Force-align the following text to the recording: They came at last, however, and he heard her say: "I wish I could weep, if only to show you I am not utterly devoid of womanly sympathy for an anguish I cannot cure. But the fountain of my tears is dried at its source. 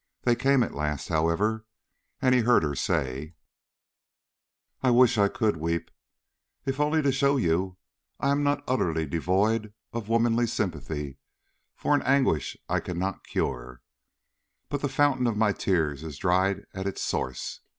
They 0.23 0.35
came 0.35 0.63
at 0.63 0.73
last, 0.73 1.09
however, 1.09 1.67
and 2.23 2.33
he 2.33 2.41
heard 2.41 2.63
her 2.63 2.73
say: 2.73 3.35
"I 4.81 4.89
wish 4.89 5.19
I 5.19 5.27
could 5.27 5.57
weep, 5.57 5.91
if 6.65 6.79
only 6.79 7.03
to 7.03 7.11
show 7.11 7.37
you 7.37 7.77
I 8.19 8.31
am 8.31 8.41
not 8.41 8.63
utterly 8.67 9.05
devoid 9.05 9.75
of 9.93 10.09
womanly 10.09 10.47
sympathy 10.47 11.19
for 11.75 11.93
an 11.93 12.01
anguish 12.01 12.57
I 12.67 12.79
cannot 12.79 13.23
cure. 13.27 13.83
But 14.69 14.81
the 14.81 14.89
fountain 14.89 15.27
of 15.27 15.37
my 15.37 15.51
tears 15.51 16.03
is 16.03 16.17
dried 16.17 16.65
at 16.73 16.87
its 16.87 17.03
source. 17.03 17.59